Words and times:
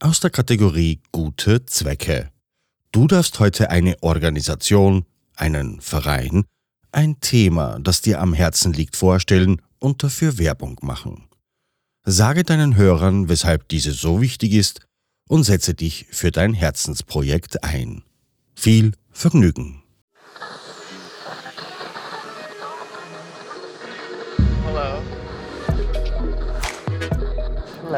aus 0.00 0.20
der 0.20 0.30
Kategorie 0.30 1.00
Gute 1.12 1.64
Zwecke. 1.66 2.30
Du 2.92 3.06
darfst 3.06 3.40
heute 3.40 3.70
eine 3.70 3.96
Organisation, 4.02 5.04
einen 5.36 5.80
Verein, 5.80 6.44
ein 6.92 7.20
Thema, 7.20 7.78
das 7.80 8.02
dir 8.02 8.20
am 8.20 8.32
Herzen 8.32 8.72
liegt, 8.72 8.96
vorstellen 8.96 9.62
und 9.78 10.02
dafür 10.02 10.38
Werbung 10.38 10.78
machen. 10.82 11.28
Sage 12.04 12.44
deinen 12.44 12.76
Hörern, 12.76 13.28
weshalb 13.28 13.68
diese 13.68 13.92
so 13.92 14.20
wichtig 14.20 14.52
ist 14.52 14.80
und 15.28 15.44
setze 15.44 15.74
dich 15.74 16.06
für 16.10 16.30
dein 16.30 16.54
Herzensprojekt 16.54 17.64
ein. 17.64 18.02
Viel 18.54 18.92
Vergnügen! 19.10 19.85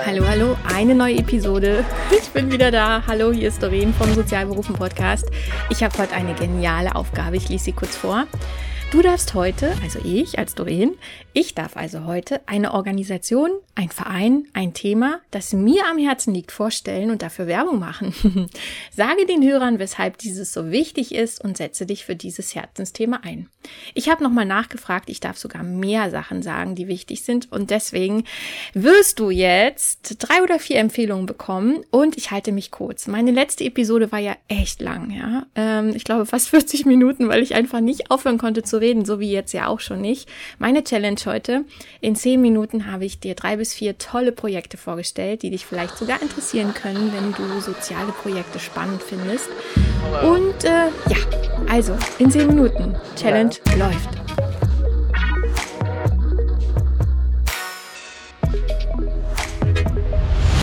Hallo, 0.04 0.26
hallo, 0.26 0.56
eine 0.64 0.94
neue 0.94 1.16
Episode. 1.16 1.84
Ich 2.16 2.28
bin 2.30 2.50
wieder 2.50 2.70
da. 2.70 3.02
Hallo, 3.06 3.32
hier 3.32 3.48
ist 3.48 3.62
Doreen 3.62 3.92
vom 3.92 4.12
Sozialberufen 4.14 4.74
Podcast. 4.74 5.26
Ich 5.70 5.82
habe 5.82 5.96
heute 5.98 6.14
eine 6.14 6.34
geniale 6.34 6.94
Aufgabe. 6.94 7.36
Ich 7.36 7.48
lese 7.48 7.64
sie 7.64 7.72
kurz 7.72 7.96
vor. 7.96 8.26
Du 8.90 9.02
darfst 9.02 9.34
heute, 9.34 9.74
also 9.82 9.98
ich 10.02 10.38
als 10.38 10.54
Doreen, 10.54 10.94
ich 11.34 11.54
darf 11.54 11.76
also 11.76 12.04
heute 12.04 12.40
eine 12.46 12.72
Organisation, 12.72 13.50
ein 13.74 13.90
Verein, 13.90 14.46
ein 14.54 14.72
Thema, 14.72 15.20
das 15.30 15.52
mir 15.52 15.86
am 15.86 15.98
Herzen 15.98 16.32
liegt, 16.32 16.52
vorstellen 16.52 17.10
und 17.10 17.20
dafür 17.20 17.46
Werbung 17.46 17.78
machen. 17.78 18.14
Sage 18.90 19.26
den 19.26 19.42
Hörern, 19.42 19.78
weshalb 19.78 20.16
dieses 20.18 20.54
so 20.54 20.70
wichtig 20.70 21.14
ist 21.14 21.44
und 21.44 21.58
setze 21.58 21.84
dich 21.84 22.06
für 22.06 22.16
dieses 22.16 22.54
Herzensthema 22.54 23.20
ein. 23.24 23.50
Ich 23.94 24.08
habe 24.08 24.22
nochmal 24.22 24.44
nachgefragt, 24.44 25.10
ich 25.10 25.20
darf 25.20 25.38
sogar 25.38 25.62
mehr 25.62 26.10
Sachen 26.10 26.42
sagen, 26.42 26.74
die 26.74 26.88
wichtig 26.88 27.22
sind 27.22 27.50
und 27.52 27.70
deswegen 27.70 28.24
wirst 28.74 29.18
du 29.18 29.30
jetzt 29.30 30.16
drei 30.18 30.42
oder 30.42 30.58
vier 30.58 30.78
Empfehlungen 30.78 31.26
bekommen 31.26 31.84
und 31.90 32.16
ich 32.16 32.30
halte 32.30 32.52
mich 32.52 32.70
kurz. 32.70 33.06
Meine 33.06 33.30
letzte 33.30 33.64
Episode 33.64 34.12
war 34.12 34.18
ja 34.18 34.36
echt 34.48 34.80
lang, 34.80 35.10
ja. 35.10 35.46
Ähm, 35.54 35.92
ich 35.94 36.04
glaube 36.04 36.26
fast 36.26 36.48
40 36.58 36.86
Minuten, 36.86 37.28
weil 37.28 37.42
ich 37.42 37.54
einfach 37.54 37.80
nicht 37.80 38.10
aufhören 38.10 38.38
konnte 38.38 38.62
zu 38.62 38.80
reden, 38.80 39.04
so 39.04 39.20
wie 39.20 39.30
jetzt 39.30 39.52
ja 39.52 39.66
auch 39.66 39.80
schon 39.80 40.00
nicht. 40.00 40.28
Meine 40.58 40.84
Challenge 40.84 41.20
heute, 41.26 41.64
in 42.00 42.16
zehn 42.16 42.40
Minuten 42.40 42.90
habe 42.90 43.04
ich 43.04 43.20
dir 43.20 43.34
drei 43.34 43.56
bis 43.56 43.74
vier 43.74 43.98
tolle 43.98 44.32
Projekte 44.32 44.76
vorgestellt, 44.76 45.42
die 45.42 45.50
dich 45.50 45.66
vielleicht 45.66 45.96
sogar 45.96 46.20
interessieren 46.22 46.74
können, 46.74 47.12
wenn 47.12 47.32
du 47.32 47.60
soziale 47.60 48.12
Projekte 48.12 48.58
spannend 48.58 49.02
findest. 49.02 49.48
Und 50.22 50.64
äh, 50.64 50.86
ja, 51.08 51.16
also 51.68 51.96
in 52.18 52.30
zehn 52.30 52.46
Minuten. 52.46 52.96
Challenge 53.16 53.54
läuft. 53.76 54.08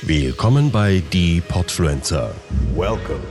Willkommen 0.02 0.72
bei 0.72 1.02
Die 1.12 1.42
Podfluencer. 1.42 2.32
Welcome. 2.76 3.22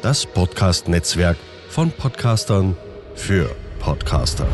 Das 0.00 0.24
Podcast-Netzwerk 0.26 1.36
von 1.68 1.90
Podcastern 1.92 2.76
für 3.14 3.54
Podcaster. 3.78 4.46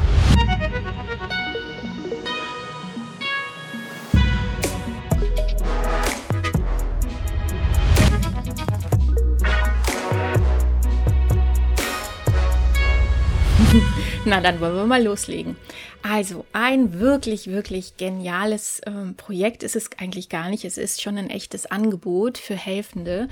Na, 14.29 14.43
dann 14.43 14.61
wollen 14.61 14.77
wir 14.77 14.85
mal 14.85 15.03
loslegen. 15.03 15.57
Also, 16.03 16.45
ein 16.53 17.01
wirklich, 17.01 17.47
wirklich 17.47 17.97
geniales 17.97 18.83
ähm, 18.85 19.15
Projekt 19.15 19.63
ist 19.63 19.75
es 19.75 19.89
eigentlich 19.97 20.29
gar 20.29 20.51
nicht. 20.51 20.67
Es 20.67 20.77
ist 20.77 21.01
schon 21.01 21.17
ein 21.17 21.31
echtes 21.31 21.65
Angebot 21.65 22.37
für 22.37 22.55
Helfende. 22.55 23.29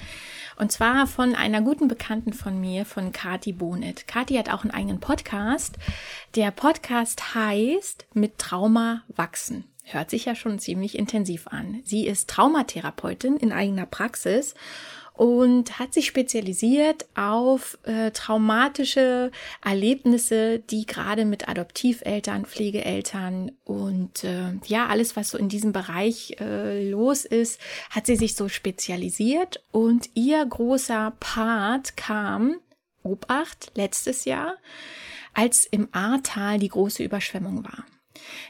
Und 0.58 0.72
zwar 0.72 1.06
von 1.06 1.34
einer 1.34 1.60
guten 1.60 1.86
Bekannten 1.86 2.32
von 2.32 2.58
mir, 2.58 2.86
von 2.86 3.12
Kati 3.12 3.52
Bonet. 3.52 4.06
Kati 4.08 4.36
hat 4.36 4.48
auch 4.50 4.62
einen 4.62 4.70
eigenen 4.70 4.98
Podcast. 4.98 5.74
Der 6.34 6.50
Podcast 6.50 7.34
heißt 7.34 8.06
Mit 8.14 8.38
Trauma 8.38 9.02
wachsen. 9.08 9.64
Hört 9.84 10.08
sich 10.08 10.24
ja 10.24 10.34
schon 10.34 10.58
ziemlich 10.58 10.98
intensiv 10.98 11.46
an. 11.48 11.82
Sie 11.84 12.06
ist 12.06 12.30
Traumatherapeutin 12.30 13.36
in 13.36 13.52
eigener 13.52 13.84
Praxis 13.84 14.54
und 15.16 15.78
hat 15.78 15.94
sich 15.94 16.06
spezialisiert 16.06 17.06
auf 17.14 17.78
äh, 17.84 18.10
traumatische 18.10 19.30
Erlebnisse, 19.64 20.58
die 20.58 20.84
gerade 20.86 21.24
mit 21.24 21.48
Adoptiveltern, 21.48 22.44
Pflegeeltern 22.44 23.52
und 23.64 24.24
äh, 24.24 24.52
ja, 24.66 24.86
alles, 24.86 25.16
was 25.16 25.30
so 25.30 25.38
in 25.38 25.48
diesem 25.48 25.72
Bereich 25.72 26.36
äh, 26.40 26.88
los 26.88 27.24
ist, 27.24 27.60
hat 27.90 28.06
sie 28.06 28.16
sich 28.16 28.34
so 28.36 28.48
spezialisiert 28.48 29.62
und 29.72 30.10
ihr 30.14 30.44
großer 30.44 31.14
Part 31.18 31.96
kam, 31.96 32.56
Obacht, 33.02 33.72
letztes 33.74 34.24
Jahr, 34.24 34.56
als 35.32 35.64
im 35.64 35.88
Ahrtal 35.92 36.58
die 36.58 36.68
große 36.68 37.02
Überschwemmung 37.02 37.64
war. 37.64 37.84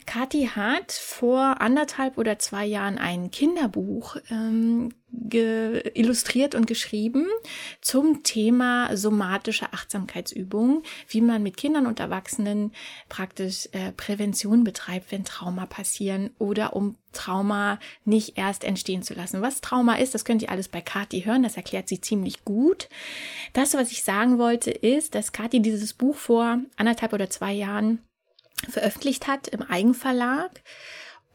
Kathi 0.06 0.50
hat 0.54 0.92
vor 0.92 1.60
anderthalb 1.60 2.18
oder 2.18 2.38
zwei 2.38 2.64
Jahren 2.64 2.98
ein 2.98 3.30
Kinderbuch 3.30 4.16
ähm, 4.30 4.90
illustriert 5.94 6.54
und 6.54 6.66
geschrieben 6.66 7.26
zum 7.80 8.22
Thema 8.22 8.96
somatische 8.96 9.72
Achtsamkeitsübungen, 9.72 10.82
wie 11.08 11.20
man 11.20 11.42
mit 11.42 11.56
Kindern 11.56 11.86
und 11.86 12.00
Erwachsenen 12.00 12.72
praktisch 13.08 13.68
äh, 13.72 13.92
Prävention 13.92 14.64
betreibt, 14.64 15.12
wenn 15.12 15.24
Trauma 15.24 15.66
passieren 15.66 16.30
oder 16.38 16.76
um 16.76 16.96
Trauma 17.12 17.78
nicht 18.04 18.36
erst 18.36 18.62
entstehen 18.62 19.02
zu 19.02 19.14
lassen. 19.14 19.42
Was 19.42 19.60
Trauma 19.60 19.94
ist, 19.94 20.14
das 20.14 20.24
könnt 20.24 20.42
ihr 20.42 20.50
alles 20.50 20.68
bei 20.68 20.80
Kathi 20.80 21.22
hören, 21.22 21.42
das 21.42 21.56
erklärt 21.56 21.88
sie 21.88 22.00
ziemlich 22.00 22.44
gut. 22.44 22.88
Das, 23.52 23.74
was 23.74 23.92
ich 23.92 24.02
sagen 24.02 24.38
wollte, 24.38 24.70
ist, 24.70 25.14
dass 25.14 25.32
Kathi 25.32 25.60
dieses 25.60 25.94
Buch 25.94 26.16
vor 26.16 26.60
anderthalb 26.76 27.12
oder 27.12 27.30
zwei 27.30 27.52
Jahren 27.52 28.00
veröffentlicht 28.68 29.26
hat 29.26 29.48
im 29.48 29.62
Eigenverlag. 29.62 30.50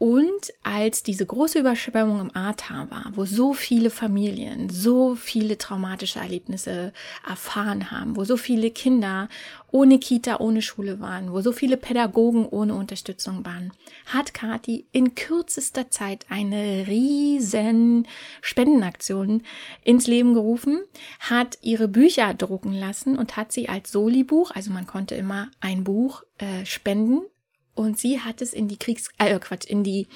Und 0.02 0.52
als 0.64 1.04
diese 1.04 1.28
große 1.28 1.60
Überschwemmung 1.60 2.22
im 2.22 2.36
Ahrtal 2.36 2.90
war, 2.90 3.12
wo 3.14 3.26
so 3.26 3.54
viele 3.54 3.92
Familien 3.92 4.68
so 4.72 5.14
viele 5.14 5.60
traumatische 5.60 6.18
Erlebnisse 6.18 6.92
erfahren 7.24 7.92
haben, 7.92 8.16
wo 8.16 8.24
so 8.24 8.36
viele 8.36 8.72
Kinder 8.72 9.30
ohne 9.70 10.00
Kita, 10.00 10.40
ohne 10.40 10.64
Schule 10.64 11.00
waren, 11.02 11.32
wo 11.32 11.42
so 11.42 11.52
viele 11.52 11.78
Pädagogen 11.78 12.48
ohne 12.48 12.74
Unterstützung 12.74 13.46
waren, 13.46 13.74
hat 14.08 14.34
Kati 14.34 14.88
in 14.92 15.14
kürzester 15.14 15.92
Zeit 15.92 16.26
eine 16.30 16.88
riesen 16.88 18.08
Spendenaktion 18.42 19.44
ins 19.84 20.08
Leben 20.08 20.34
gerufen, 20.34 20.80
hat 21.20 21.60
ihre 21.62 21.88
Bücher 21.88 22.34
drucken 22.34 22.74
lassen 22.74 23.20
und 23.20 23.38
hat 23.38 23.52
sie 23.52 23.70
als 23.70 23.92
Soli-Buch, 23.92 24.50
also 24.50 24.72
man 24.72 24.88
konnte 24.88 25.14
immer 25.14 25.52
ein 25.60 25.84
Buch 25.84 26.24
äh, 26.40 26.66
spenden 26.66 27.22
und 27.74 27.98
sie 27.98 28.20
hat 28.20 28.42
es 28.42 28.54
in 28.54 28.68
die 28.68 28.78
Kriegs 28.78 29.10
äh, 29.18 29.38
Quatsch, 29.40 29.66
in 29.66 29.84
die 29.84 30.08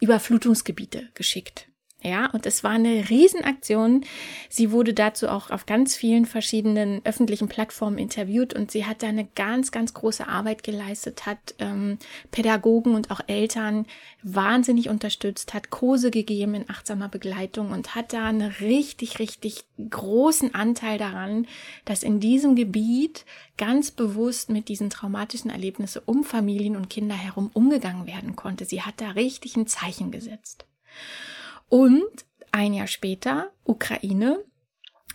Überflutungsgebiete 0.00 1.08
geschickt. 1.14 1.68
Ja, 2.04 2.26
und 2.30 2.46
es 2.46 2.64
war 2.64 2.72
eine 2.72 3.08
Riesenaktion. 3.10 4.04
Sie 4.48 4.72
wurde 4.72 4.92
dazu 4.92 5.28
auch 5.28 5.50
auf 5.50 5.66
ganz 5.66 5.94
vielen 5.94 6.26
verschiedenen 6.26 7.00
öffentlichen 7.04 7.46
Plattformen 7.46 7.96
interviewt 7.96 8.54
und 8.54 8.72
sie 8.72 8.86
hat 8.86 9.04
da 9.04 9.06
eine 9.06 9.28
ganz, 9.36 9.70
ganz 9.70 9.94
große 9.94 10.26
Arbeit 10.26 10.64
geleistet, 10.64 11.26
hat 11.26 11.54
ähm, 11.60 11.98
Pädagogen 12.32 12.96
und 12.96 13.12
auch 13.12 13.20
Eltern 13.28 13.86
wahnsinnig 14.24 14.88
unterstützt, 14.88 15.54
hat 15.54 15.70
Kurse 15.70 16.10
gegeben 16.10 16.54
in 16.54 16.68
achtsamer 16.68 17.08
Begleitung 17.08 17.70
und 17.70 17.94
hat 17.94 18.12
da 18.12 18.26
einen 18.26 18.50
richtig, 18.60 19.20
richtig 19.20 19.64
großen 19.88 20.56
Anteil 20.56 20.98
daran, 20.98 21.46
dass 21.84 22.02
in 22.02 22.18
diesem 22.18 22.56
Gebiet 22.56 23.24
ganz 23.56 23.92
bewusst 23.92 24.50
mit 24.50 24.68
diesen 24.68 24.90
traumatischen 24.90 25.50
Erlebnissen 25.52 26.02
um 26.04 26.24
Familien 26.24 26.74
und 26.74 26.90
Kinder 26.90 27.14
herum 27.14 27.48
umgegangen 27.54 28.08
werden 28.08 28.34
konnte. 28.34 28.64
Sie 28.64 28.82
hat 28.82 29.00
da 29.00 29.10
richtig 29.10 29.54
ein 29.54 29.68
Zeichen 29.68 30.10
gesetzt. 30.10 30.66
Und 31.72 32.26
ein 32.50 32.74
Jahr 32.74 32.86
später, 32.86 33.50
Ukraine, 33.64 34.44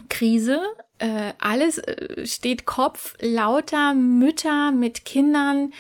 Krise, 0.10 0.60
äh, 0.98 1.34
alles 1.38 1.78
äh, 1.78 2.26
steht 2.26 2.66
Kopf, 2.66 3.14
lauter 3.22 3.94
Mütter 3.94 4.72
mit 4.72 5.06
Kindern, 5.06 5.72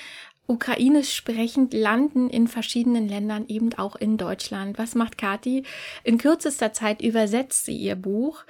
ukrainisch 0.45 1.15
sprechend, 1.15 1.74
landen 1.74 2.29
in 2.29 2.47
verschiedenen 2.47 3.09
Ländern, 3.09 3.45
eben 3.47 3.74
auch 3.74 3.95
in 3.95 4.18
Deutschland. 4.18 4.77
Was 4.77 4.94
macht 4.94 5.18
Kati? 5.18 5.63
In 6.03 6.19
kürzester 6.19 6.74
Zeit 6.74 7.01
übersetzt 7.01 7.65
sie 7.65 7.75
ihr 7.75 7.95
Buch 7.95 8.45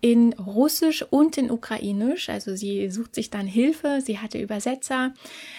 in 0.00 0.32
Russisch 0.32 1.02
und 1.02 1.36
in 1.36 1.50
Ukrainisch. 1.50 2.30
Also 2.30 2.56
sie 2.56 2.88
sucht 2.88 3.14
sich 3.14 3.28
dann 3.28 3.46
Hilfe. 3.46 4.00
Sie 4.00 4.18
hatte 4.18 4.38
Übersetzer. 4.38 5.12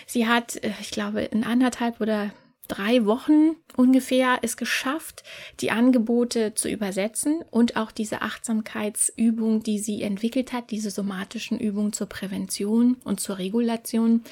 Sie 0.08 0.28
hat, 0.28 0.56
äh, 0.64 0.72
ich 0.82 0.90
glaube, 0.90 1.22
in 1.22 1.44
anderthalb 1.44 2.02
oder 2.02 2.32
drei 2.68 3.06
Wochen 3.06 3.56
ungefähr 3.76 4.40
es 4.42 4.58
geschafft, 4.58 5.24
die 5.60 5.72
Angebote 5.72 6.54
zu 6.54 6.70
übersetzen 6.70 7.44
und 7.52 7.76
auch 7.76 7.92
diese 7.92 8.22
Achtsamkeitsübung, 8.22 9.64
die 9.64 9.80
sie 9.80 10.02
entwickelt 10.02 10.54
hat, 10.54 10.72
diese 10.72 10.92
somatischen 10.92 11.60
Übungen 11.60 11.94
zur 11.94 12.08
Prävention 12.08 12.98
und 13.04 13.20
zur 13.20 13.38
Regulation 13.38 14.24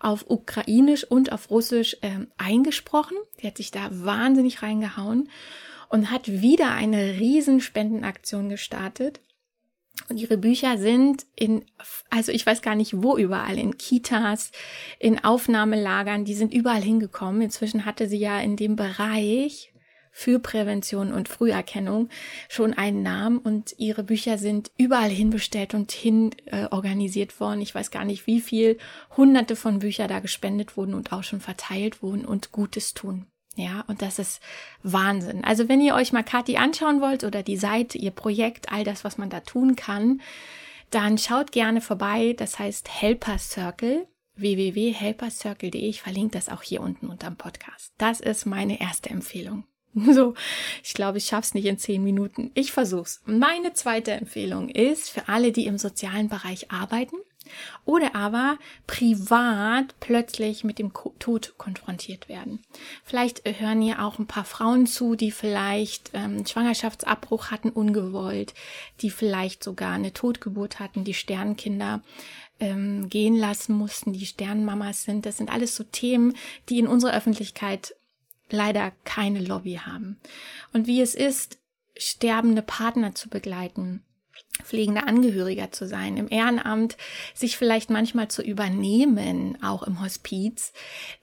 auf 0.00 0.24
Ukrainisch 0.28 1.04
und 1.04 1.32
auf 1.32 1.50
Russisch 1.50 1.96
äh, 2.02 2.26
eingesprochen. 2.38 3.16
Sie 3.40 3.46
hat 3.46 3.56
sich 3.56 3.70
da 3.70 3.88
wahnsinnig 3.90 4.62
reingehauen. 4.62 5.28
und 5.90 6.10
hat 6.10 6.28
wieder 6.28 6.70
eine 6.70 7.18
Riesenspendenaktion 7.18 8.48
gestartet. 8.48 9.20
Und 10.08 10.18
ihre 10.18 10.38
Bücher 10.38 10.78
sind 10.78 11.26
in, 11.36 11.64
also 12.08 12.32
ich 12.32 12.44
weiß 12.44 12.62
gar 12.62 12.74
nicht 12.74 13.02
wo 13.02 13.16
überall, 13.16 13.58
in 13.58 13.78
Kitas, 13.78 14.50
in 14.98 15.22
Aufnahmelagern, 15.22 16.24
die 16.24 16.34
sind 16.34 16.52
überall 16.52 16.82
hingekommen. 16.82 17.42
Inzwischen 17.42 17.84
hatte 17.84 18.08
sie 18.08 18.18
ja 18.18 18.40
in 18.40 18.56
dem 18.56 18.76
Bereich 18.76 19.72
für 20.12 20.38
Prävention 20.38 21.12
und 21.12 21.28
Früherkennung 21.28 22.08
schon 22.48 22.74
einen 22.74 23.02
Namen 23.02 23.38
und 23.38 23.74
ihre 23.78 24.02
Bücher 24.02 24.38
sind 24.38 24.70
überall 24.76 25.10
hinbestellt 25.10 25.72
und 25.74 25.92
hin 25.92 26.34
äh, 26.46 26.66
organisiert 26.70 27.38
worden. 27.40 27.60
Ich 27.60 27.74
weiß 27.74 27.90
gar 27.90 28.04
nicht, 28.04 28.26
wie 28.26 28.40
viel 28.40 28.78
hunderte 29.16 29.56
von 29.56 29.78
Büchern 29.78 30.08
da 30.08 30.20
gespendet 30.20 30.76
wurden 30.76 30.94
und 30.94 31.12
auch 31.12 31.22
schon 31.22 31.40
verteilt 31.40 32.02
wurden 32.02 32.24
und 32.24 32.52
Gutes 32.52 32.92
tun. 32.92 33.26
Ja, 33.56 33.84
und 33.88 34.00
das 34.00 34.18
ist 34.18 34.40
Wahnsinn. 34.82 35.44
Also 35.44 35.68
wenn 35.68 35.80
ihr 35.80 35.94
euch 35.94 36.12
mal 36.12 36.22
Kathi 36.22 36.56
anschauen 36.56 37.00
wollt 37.00 37.24
oder 37.24 37.42
die 37.42 37.56
Seite, 37.56 37.98
ihr 37.98 38.12
Projekt, 38.12 38.72
all 38.72 38.84
das, 38.84 39.04
was 39.04 39.18
man 39.18 39.28
da 39.28 39.40
tun 39.40 39.76
kann, 39.76 40.20
dann 40.90 41.18
schaut 41.18 41.52
gerne 41.52 41.80
vorbei. 41.80 42.34
Das 42.36 42.58
heißt 42.58 42.88
Helper 42.88 43.38
Circle 43.38 44.06
www.helpercircle.de. 44.36 45.80
Ich 45.80 46.00
verlinke 46.00 46.38
das 46.38 46.48
auch 46.48 46.62
hier 46.62 46.80
unten 46.80 47.08
unterm 47.08 47.36
Podcast. 47.36 47.92
Das 47.98 48.20
ist 48.20 48.46
meine 48.46 48.80
erste 48.80 49.10
Empfehlung. 49.10 49.64
So, 50.12 50.34
ich 50.84 50.94
glaube, 50.94 51.18
ich 51.18 51.26
schaff's 51.26 51.52
nicht 51.52 51.66
in 51.66 51.76
zehn 51.76 52.04
Minuten. 52.04 52.52
Ich 52.54 52.70
versuch's. 52.70 53.22
Meine 53.26 53.72
zweite 53.72 54.12
Empfehlung 54.12 54.68
ist 54.68 55.10
für 55.10 55.28
alle, 55.28 55.50
die 55.50 55.66
im 55.66 55.78
sozialen 55.78 56.28
Bereich 56.28 56.70
arbeiten 56.70 57.16
oder 57.84 58.14
aber 58.14 58.58
privat 58.86 59.94
plötzlich 60.00 60.64
mit 60.64 60.78
dem 60.78 60.92
Tod 61.18 61.54
konfrontiert 61.58 62.28
werden. 62.28 62.60
Vielleicht 63.04 63.42
hören 63.44 63.80
hier 63.80 64.04
auch 64.04 64.18
ein 64.18 64.26
paar 64.26 64.44
Frauen 64.44 64.86
zu, 64.86 65.16
die 65.16 65.30
vielleicht 65.30 66.10
ähm, 66.14 66.46
Schwangerschaftsabbruch 66.46 67.50
hatten, 67.50 67.70
ungewollt, 67.70 68.54
die 69.00 69.10
vielleicht 69.10 69.64
sogar 69.64 69.92
eine 69.92 70.12
Totgeburt 70.12 70.78
hatten, 70.80 71.04
die 71.04 71.14
Sternkinder 71.14 72.02
ähm, 72.60 73.08
gehen 73.08 73.36
lassen 73.36 73.74
mussten, 73.74 74.12
die 74.12 74.26
Sternmamas 74.26 75.04
sind. 75.04 75.26
Das 75.26 75.38
sind 75.38 75.50
alles 75.50 75.74
so 75.74 75.84
Themen, 75.84 76.34
die 76.68 76.78
in 76.78 76.86
unserer 76.86 77.16
Öffentlichkeit 77.16 77.94
leider 78.50 78.92
keine 79.04 79.40
Lobby 79.40 79.80
haben. 79.84 80.18
Und 80.72 80.86
wie 80.86 81.00
es 81.00 81.14
ist, 81.14 81.58
sterbende 81.96 82.62
Partner 82.62 83.14
zu 83.14 83.28
begleiten, 83.28 84.02
pflegender 84.70 85.08
Angehöriger 85.08 85.72
zu 85.72 85.86
sein, 85.88 86.16
im 86.16 86.28
Ehrenamt 86.30 86.96
sich 87.34 87.56
vielleicht 87.56 87.90
manchmal 87.90 88.28
zu 88.28 88.42
übernehmen, 88.42 89.58
auch 89.62 89.82
im 89.82 90.00
Hospiz. 90.00 90.72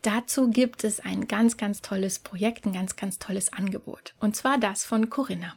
Dazu 0.01 0.49
gibt 0.49 0.83
es 0.83 0.99
ein 0.99 1.27
ganz, 1.27 1.55
ganz 1.55 1.81
tolles 1.81 2.19
Projekt, 2.19 2.65
ein 2.65 2.73
ganz, 2.73 2.97
ganz 2.97 3.19
tolles 3.19 3.53
Angebot. 3.53 4.13
Und 4.19 4.35
zwar 4.35 4.57
das 4.57 4.83
von 4.83 5.09
Corinna. 5.09 5.55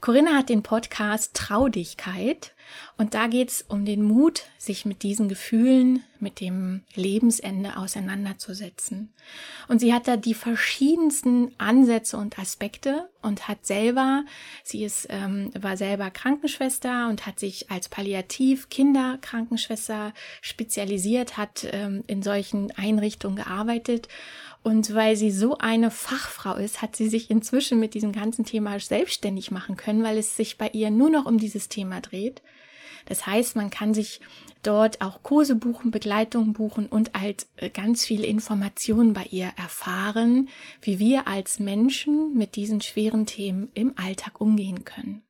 Corinna 0.00 0.36
hat 0.36 0.48
den 0.48 0.62
Podcast 0.62 1.34
Traudigkeit 1.34 2.54
und 2.96 3.14
da 3.14 3.26
geht 3.26 3.50
es 3.50 3.62
um 3.62 3.84
den 3.84 4.02
Mut, 4.02 4.44
sich 4.58 4.86
mit 4.86 5.02
diesen 5.02 5.28
Gefühlen, 5.28 6.04
mit 6.20 6.38
dem 6.40 6.82
Lebensende 6.94 7.76
auseinanderzusetzen. 7.76 9.12
Und 9.68 9.80
sie 9.80 9.92
hat 9.92 10.06
da 10.08 10.16
die 10.16 10.34
verschiedensten 10.34 11.52
Ansätze 11.58 12.16
und 12.16 12.38
Aspekte 12.38 13.10
und 13.20 13.48
hat 13.48 13.66
selber, 13.66 14.24
sie 14.62 14.84
ist, 14.84 15.08
ähm, 15.10 15.50
war 15.58 15.76
selber 15.76 16.10
Krankenschwester 16.10 17.08
und 17.08 17.26
hat 17.26 17.40
sich 17.40 17.68
als 17.70 17.88
Palliativ-Kinderkrankenschwester 17.88 20.14
spezialisiert, 20.40 21.36
hat 21.36 21.66
ähm, 21.72 22.04
in 22.06 22.22
solchen 22.22 22.70
Einrichtungen 22.72 23.36
gearbeitet 23.36 24.08
und 24.64 24.94
weil 24.94 25.14
sie 25.14 25.30
so 25.30 25.58
eine 25.58 25.90
Fachfrau 25.90 26.54
ist, 26.54 26.80
hat 26.80 26.96
sie 26.96 27.08
sich 27.08 27.30
inzwischen 27.30 27.78
mit 27.78 27.92
diesem 27.92 28.12
ganzen 28.12 28.46
Thema 28.46 28.80
selbstständig 28.80 29.50
machen 29.50 29.76
können, 29.76 30.02
weil 30.02 30.16
es 30.16 30.36
sich 30.36 30.56
bei 30.56 30.70
ihr 30.72 30.90
nur 30.90 31.10
noch 31.10 31.26
um 31.26 31.38
dieses 31.38 31.68
Thema 31.68 32.00
dreht. 32.00 32.42
Das 33.04 33.26
heißt, 33.26 33.56
man 33.56 33.68
kann 33.68 33.92
sich 33.92 34.20
dort 34.62 35.02
auch 35.02 35.22
Kurse 35.22 35.54
buchen, 35.54 35.90
Begleitungen 35.90 36.54
buchen 36.54 36.86
und 36.86 37.12
halt 37.12 37.46
äh, 37.56 37.68
ganz 37.68 38.06
viele 38.06 38.26
Informationen 38.26 39.12
bei 39.12 39.24
ihr 39.24 39.52
erfahren, 39.58 40.48
wie 40.80 40.98
wir 40.98 41.28
als 41.28 41.58
Menschen 41.60 42.34
mit 42.34 42.56
diesen 42.56 42.80
schweren 42.80 43.26
Themen 43.26 43.70
im 43.74 43.92
Alltag 43.96 44.40
umgehen 44.40 44.86
können. 44.86 45.22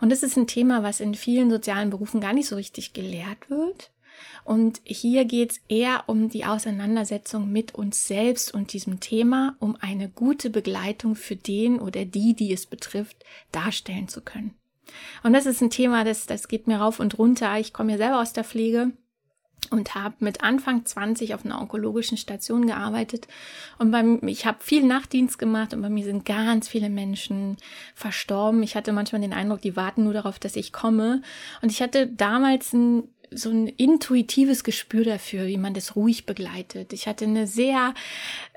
Und 0.00 0.10
das 0.10 0.24
ist 0.24 0.36
ein 0.36 0.48
Thema, 0.48 0.82
was 0.82 0.98
in 0.98 1.14
vielen 1.14 1.50
sozialen 1.50 1.90
Berufen 1.90 2.20
gar 2.20 2.32
nicht 2.32 2.48
so 2.48 2.56
richtig 2.56 2.92
gelehrt 2.92 3.48
wird. 3.48 3.92
Und 4.44 4.80
hier 4.84 5.24
geht 5.24 5.52
es 5.52 5.60
eher 5.68 6.04
um 6.06 6.28
die 6.28 6.44
Auseinandersetzung 6.44 7.50
mit 7.50 7.74
uns 7.74 8.06
selbst 8.06 8.54
und 8.54 8.72
diesem 8.72 9.00
Thema, 9.00 9.56
um 9.58 9.76
eine 9.80 10.08
gute 10.08 10.50
Begleitung 10.50 11.16
für 11.16 11.36
den 11.36 11.80
oder 11.80 12.04
die, 12.04 12.34
die 12.34 12.52
es 12.52 12.66
betrifft, 12.66 13.24
darstellen 13.52 14.08
zu 14.08 14.20
können. 14.20 14.54
Und 15.22 15.32
das 15.32 15.46
ist 15.46 15.60
ein 15.60 15.70
Thema, 15.70 16.04
das, 16.04 16.26
das 16.26 16.48
geht 16.48 16.66
mir 16.66 16.78
rauf 16.78 17.00
und 17.00 17.18
runter. 17.18 17.58
Ich 17.58 17.72
komme 17.72 17.92
ja 17.92 17.98
selber 17.98 18.20
aus 18.20 18.32
der 18.32 18.44
Pflege 18.44 18.92
und 19.70 19.94
habe 19.94 20.16
mit 20.20 20.42
Anfang 20.42 20.84
20 20.84 21.34
auf 21.34 21.44
einer 21.44 21.60
onkologischen 21.60 22.16
Station 22.16 22.66
gearbeitet 22.66 23.26
und 23.78 23.90
beim 23.90 24.20
ich 24.26 24.46
habe 24.46 24.58
viel 24.60 24.84
Nachtdienst 24.84 25.38
gemacht 25.38 25.74
und 25.74 25.82
bei 25.82 25.88
mir 25.88 26.04
sind 26.04 26.24
ganz 26.24 26.68
viele 26.68 26.88
Menschen 26.88 27.56
verstorben. 27.94 28.62
Ich 28.62 28.76
hatte 28.76 28.92
manchmal 28.92 29.20
den 29.20 29.32
Eindruck, 29.32 29.62
die 29.62 29.76
warten 29.76 30.04
nur 30.04 30.12
darauf, 30.12 30.38
dass 30.38 30.56
ich 30.56 30.72
komme 30.72 31.22
und 31.62 31.72
ich 31.72 31.82
hatte 31.82 32.06
damals 32.06 32.72
ein 32.72 33.08
so 33.30 33.50
ein 33.50 33.66
intuitives 33.68 34.64
Gespür 34.64 35.04
dafür, 35.04 35.46
wie 35.46 35.56
man 35.56 35.74
das 35.74 35.96
ruhig 35.96 36.26
begleitet. 36.26 36.92
Ich 36.92 37.06
hatte 37.06 37.24
eine 37.24 37.46
sehr, 37.46 37.94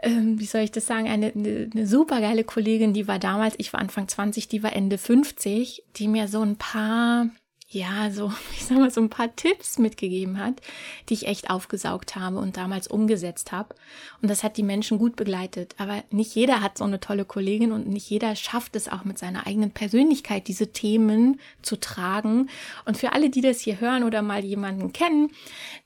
ähm, 0.01 0.39
wie 0.39 0.45
soll 0.45 0.61
ich 0.61 0.71
das 0.71 0.87
sagen, 0.87 1.07
eine, 1.07 1.33
eine, 1.33 1.69
eine 1.73 1.87
super 1.87 2.21
geile 2.21 2.43
Kollegin, 2.43 2.93
die 2.93 3.07
war 3.07 3.19
damals, 3.19 3.55
ich 3.57 3.73
war 3.73 3.79
Anfang 3.79 4.07
20, 4.07 4.47
die 4.47 4.63
war 4.63 4.73
Ende 4.73 4.97
50, 4.97 5.83
die 5.95 6.07
mir 6.07 6.27
so 6.27 6.41
ein 6.41 6.55
paar 6.57 7.29
ja, 7.71 8.09
so, 8.09 8.33
ich 8.53 8.65
sag 8.65 8.79
mal, 8.79 8.91
so 8.91 9.01
ein 9.01 9.09
paar 9.09 9.35
Tipps 9.35 9.77
mitgegeben 9.77 10.39
hat, 10.39 10.61
die 11.07 11.13
ich 11.13 11.27
echt 11.27 11.49
aufgesaugt 11.49 12.15
habe 12.15 12.39
und 12.39 12.57
damals 12.57 12.87
umgesetzt 12.87 13.51
habe. 13.51 13.75
Und 14.21 14.29
das 14.29 14.43
hat 14.43 14.57
die 14.57 14.63
Menschen 14.63 14.97
gut 14.97 15.15
begleitet. 15.15 15.75
Aber 15.77 16.03
nicht 16.09 16.33
jeder 16.35 16.61
hat 16.61 16.77
so 16.79 16.83
eine 16.83 16.99
tolle 16.99 17.25
Kollegin 17.25 17.71
und 17.71 17.87
nicht 17.87 18.09
jeder 18.09 18.35
schafft 18.35 18.75
es 18.75 18.89
auch 18.89 19.05
mit 19.05 19.19
seiner 19.19 19.45
eigenen 19.45 19.71
Persönlichkeit, 19.71 20.47
diese 20.47 20.73
Themen 20.73 21.39
zu 21.61 21.79
tragen. 21.79 22.49
Und 22.85 22.97
für 22.97 23.13
alle, 23.13 23.29
die 23.29 23.41
das 23.41 23.61
hier 23.61 23.79
hören 23.79 24.03
oder 24.03 24.21
mal 24.21 24.43
jemanden 24.43 24.91
kennen, 24.91 25.31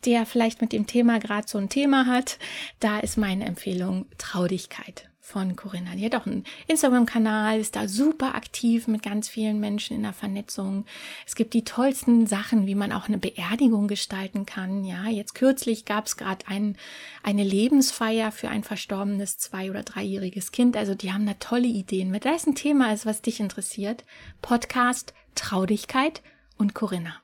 der 0.06 0.26
vielleicht 0.26 0.62
mit 0.62 0.72
dem 0.72 0.88
Thema 0.88 1.20
gerade 1.20 1.48
so 1.48 1.58
ein 1.58 1.70
Thema 1.70 2.06
hat, 2.06 2.40
da 2.80 3.00
ist 3.00 3.18
meine 3.18 3.46
Empfehlung 3.46 4.06
Traudigkeit 4.18 5.10
von 5.26 5.56
Corinna. 5.56 5.96
Die 5.96 6.04
hat 6.04 6.16
auch 6.16 6.26
einen 6.26 6.44
Instagram-Kanal, 6.68 7.58
ist 7.58 7.78
da 7.78 7.88
super 7.88 8.36
aktiv 8.36 8.90
mit 8.90 9.02
ganz 9.04 9.30
vielen 9.30 9.62
Menschen 9.62 9.96
in 9.96 10.04
der 10.04 10.12
Vernetzung. 10.12 10.86
Es 11.26 11.36
gibt 11.36 11.54
die 11.54 11.64
tollsten 11.64 12.28
Sachen, 12.28 12.68
wie 12.68 12.76
man 12.76 12.92
auch 12.92 13.08
eine 13.08 13.18
Beerdigung 13.18 13.88
gestalten 13.88 14.46
kann. 14.46 14.84
Ja, 14.84 15.06
jetzt 15.08 15.34
kürzlich 15.34 15.86
gab 15.86 16.08
es 16.08 16.18
gerade 16.18 16.46
ein, 16.48 16.76
eine 17.24 17.46
Lebensfeier 17.46 18.34
für 18.34 18.50
ein 18.50 18.66
verstorbenes 18.66 19.38
zwei- 19.38 19.70
oder 19.70 19.84
dreijähriges 19.84 20.52
Kind. 20.52 20.76
Also 20.76 20.94
die 20.94 21.14
haben 21.14 21.26
da 21.26 21.36
tolle 21.36 21.68
Ideen. 21.68 22.12
Mit 22.12 22.26
da 22.26 22.36
ist 22.36 22.46
ein 22.46 22.56
Thema 22.56 22.92
ist, 22.92 23.06
was 23.06 23.22
dich 23.22 23.40
interessiert. 23.40 24.04
Podcast, 24.42 25.14
Traudigkeit 25.36 26.22
und 26.58 26.76
Corinna. 26.76 27.16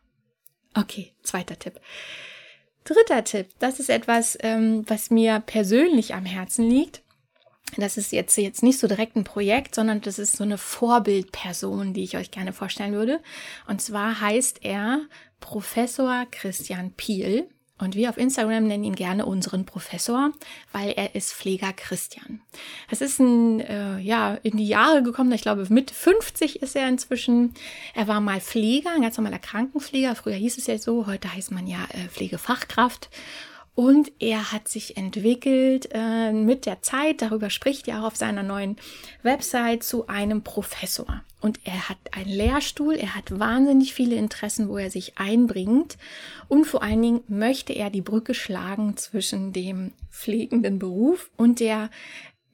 Okay, 0.73 1.11
zweiter 1.21 1.59
Tipp. 1.59 1.81
Dritter 2.85 3.25
Tipp, 3.25 3.47
das 3.59 3.81
ist 3.81 3.89
etwas, 3.89 4.37
ähm, 4.39 4.85
was 4.87 5.11
mir 5.11 5.43
persönlich 5.45 6.15
am 6.15 6.25
Herzen 6.25 6.67
liegt 6.67 7.03
das 7.77 7.97
ist 7.97 8.11
jetzt, 8.11 8.37
jetzt 8.37 8.63
nicht 8.63 8.79
so 8.79 8.87
direkt 8.87 9.15
ein 9.15 9.23
Projekt, 9.23 9.75
sondern 9.75 10.01
das 10.01 10.19
ist 10.19 10.37
so 10.37 10.43
eine 10.43 10.57
Vorbildperson, 10.57 11.93
die 11.93 12.03
ich 12.03 12.17
euch 12.17 12.31
gerne 12.31 12.53
vorstellen 12.53 12.93
würde. 12.93 13.19
Und 13.67 13.81
zwar 13.81 14.21
heißt 14.21 14.59
er 14.63 15.01
Professor 15.39 16.25
Christian 16.31 16.91
Piel. 16.91 17.47
Und 17.81 17.95
wir 17.95 18.09
auf 18.09 18.17
Instagram 18.17 18.67
nennen 18.67 18.83
ihn 18.83 18.95
gerne 18.95 19.25
unseren 19.25 19.65
Professor, 19.65 20.31
weil 20.73 20.89
er 20.91 21.15
ist 21.15 21.33
Pfleger 21.33 21.71
Christian. 21.71 22.41
Es 22.91 22.99
ist 22.99 23.19
ein, 23.19 23.61
äh, 23.61 23.99
ja, 23.99 24.37
in 24.43 24.57
die 24.57 24.67
Jahre 24.67 25.01
gekommen, 25.01 25.31
ich 25.31 25.43
glaube 25.43 25.65
mit 25.69 25.89
50 25.89 26.61
ist 26.61 26.75
er 26.75 26.89
inzwischen. 26.89 27.53
Er 27.93 28.09
war 28.09 28.19
mal 28.19 28.41
Pfleger, 28.41 28.91
ein 28.93 29.01
ganz 29.01 29.15
normaler 29.15 29.39
Krankenpfleger. 29.39 30.15
Früher 30.15 30.35
hieß 30.35 30.57
es 30.57 30.67
ja 30.67 30.77
so, 30.77 31.07
heute 31.07 31.33
heißt 31.33 31.51
man 31.51 31.67
ja 31.67 31.87
äh, 31.93 32.09
Pflegefachkraft. 32.09 33.09
Und 33.75 34.11
er 34.19 34.51
hat 34.51 34.67
sich 34.67 34.97
entwickelt 34.97 35.89
äh, 35.93 36.33
mit 36.33 36.65
der 36.65 36.81
Zeit, 36.81 37.21
darüber 37.21 37.49
spricht 37.49 37.87
er 37.87 38.01
auch 38.01 38.07
auf 38.07 38.15
seiner 38.17 38.43
neuen 38.43 38.75
Website, 39.23 39.83
zu 39.83 40.07
einem 40.07 40.43
Professor. 40.43 41.21
Und 41.41 41.61
er 41.63 41.87
hat 41.87 41.97
einen 42.11 42.29
Lehrstuhl, 42.29 42.95
er 42.95 43.15
hat 43.15 43.39
wahnsinnig 43.39 43.93
viele 43.93 44.15
Interessen, 44.15 44.67
wo 44.67 44.77
er 44.77 44.91
sich 44.91 45.17
einbringt. 45.17 45.97
Und 46.49 46.65
vor 46.65 46.83
allen 46.83 47.01
Dingen 47.01 47.21
möchte 47.29 47.71
er 47.71 47.89
die 47.89 48.01
Brücke 48.01 48.33
schlagen 48.33 48.97
zwischen 48.97 49.53
dem 49.53 49.93
pflegenden 50.11 50.79
Beruf 50.79 51.29
und 51.37 51.61
der 51.61 51.89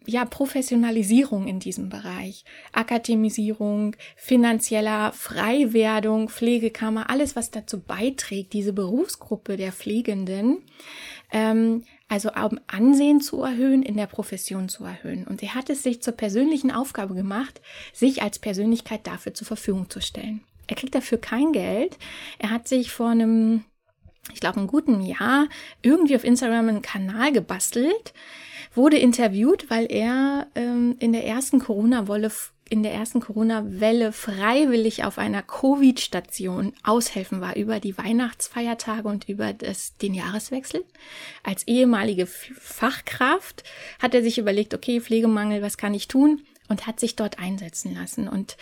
ja, 0.07 0.25
Professionalisierung 0.25 1.47
in 1.47 1.59
diesem 1.59 1.89
Bereich, 1.89 2.45
Akademisierung, 2.71 3.95
finanzieller 4.15 5.11
Freiwerdung, 5.13 6.29
Pflegekammer, 6.29 7.09
alles, 7.09 7.35
was 7.35 7.51
dazu 7.51 7.81
beiträgt, 7.81 8.53
diese 8.53 8.73
Berufsgruppe 8.73 9.57
der 9.57 9.71
Pflegenden 9.71 10.63
ähm, 11.31 11.83
also 12.07 12.29
um 12.29 12.59
Ansehen 12.67 13.19
zu 13.19 13.41
erhöhen, 13.41 13.83
in 13.83 13.97
der 13.97 14.07
Profession 14.07 14.69
zu 14.69 14.83
erhöhen. 14.83 15.25
Und 15.25 15.41
er 15.41 15.55
hat 15.55 15.69
es 15.69 15.83
sich 15.83 16.01
zur 16.01 16.13
persönlichen 16.13 16.71
Aufgabe 16.71 17.15
gemacht, 17.15 17.61
sich 17.93 18.21
als 18.21 18.39
Persönlichkeit 18.39 19.07
dafür 19.07 19.33
zur 19.33 19.47
Verfügung 19.47 19.89
zu 19.89 20.01
stellen. 20.01 20.41
Er 20.67 20.75
kriegt 20.75 20.95
dafür 20.95 21.17
kein 21.17 21.51
Geld. 21.51 21.97
Er 22.39 22.51
hat 22.51 22.67
sich 22.67 22.91
vor 22.91 23.09
einem, 23.09 23.65
ich 24.33 24.39
glaube, 24.39 24.57
einem 24.57 24.67
guten 24.67 25.01
Jahr 25.01 25.47
irgendwie 25.81 26.15
auf 26.15 26.23
Instagram 26.23 26.69
einen 26.69 26.81
Kanal 26.81 27.31
gebastelt, 27.31 28.13
wurde 28.75 28.97
interviewt, 28.97 29.69
weil 29.69 29.85
er 29.89 30.47
ähm, 30.55 30.95
in 30.99 31.13
der 31.13 31.25
ersten 31.25 31.59
Corona-Wolle 31.59 32.31
in 32.67 32.81
der 32.81 32.93
ersten 32.93 33.19
Corona-Welle 33.19 34.11
freiwillig 34.11 35.03
auf 35.03 35.19
einer 35.19 35.43
Covid-Station 35.43 36.73
aushelfen 36.83 37.39
war 37.39 37.55
über 37.55 37.79
die 37.79 37.95
Weihnachtsfeiertage 37.97 39.07
und 39.07 39.29
über 39.29 39.53
das, 39.53 39.97
den 39.97 40.15
Jahreswechsel. 40.15 40.83
Als 41.43 41.67
ehemalige 41.67 42.25
Fachkraft 42.25 43.63
hat 44.01 44.15
er 44.15 44.23
sich 44.23 44.39
überlegt, 44.39 44.73
okay, 44.73 44.99
Pflegemangel, 44.99 45.61
was 45.61 45.77
kann 45.77 45.93
ich 45.93 46.07
tun? 46.07 46.41
Und 46.67 46.87
hat 46.87 46.99
sich 46.99 47.15
dort 47.15 47.37
einsetzen 47.37 47.93
lassen. 47.93 48.27
Und 48.27 48.57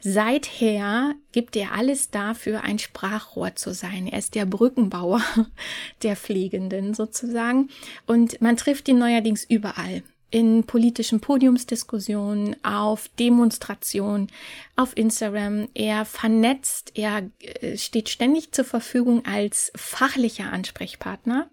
seither 0.00 1.14
gibt 1.32 1.54
er 1.54 1.72
alles 1.72 2.10
dafür, 2.10 2.62
ein 2.64 2.78
Sprachrohr 2.78 3.54
zu 3.54 3.72
sein. 3.72 4.08
Er 4.08 4.18
ist 4.18 4.34
der 4.34 4.44
Brückenbauer 4.44 5.22
der 6.02 6.16
Pflegenden 6.16 6.94
sozusagen. 6.94 7.68
Und 8.06 8.40
man 8.40 8.56
trifft 8.56 8.88
ihn 8.88 8.98
neuerdings 8.98 9.44
überall 9.44 10.02
in 10.34 10.64
politischen 10.64 11.20
Podiumsdiskussionen, 11.20 12.56
auf 12.64 13.08
Demonstrationen, 13.20 14.26
auf 14.74 14.96
Instagram. 14.96 15.68
Er 15.74 16.04
vernetzt, 16.04 16.90
er 16.96 17.30
äh, 17.38 17.76
steht 17.76 18.08
ständig 18.08 18.50
zur 18.50 18.64
Verfügung 18.64 19.24
als 19.26 19.70
fachlicher 19.76 20.52
Ansprechpartner. 20.52 21.48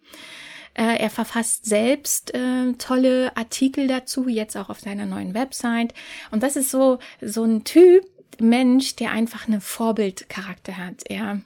Äh, 0.74 0.98
er 0.98 1.10
verfasst 1.10 1.66
selbst 1.66 2.34
äh, 2.34 2.74
tolle 2.74 3.36
Artikel 3.36 3.88
dazu, 3.88 4.28
jetzt 4.28 4.56
auch 4.56 4.70
auf 4.70 4.80
seiner 4.80 5.06
neuen 5.06 5.34
Website. 5.34 5.94
Und 6.32 6.44
das 6.44 6.56
ist 6.56 6.72
so, 6.72 7.00
so 7.22 7.44
ein 7.44 7.64
Typ 7.64 8.06
Mensch, 8.40 8.96
der 8.96 9.12
einfach 9.12 9.48
einen 9.48 9.62
Vorbildcharakter 9.62 10.78
hat. 10.78 11.04
Er 11.10 11.42